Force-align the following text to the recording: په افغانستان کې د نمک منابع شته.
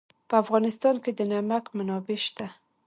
په 0.29 0.35
افغانستان 0.43 0.95
کې 1.03 1.11
د 1.13 1.19
نمک 1.31 1.63
منابع 1.77 2.17
شته. 2.25 2.47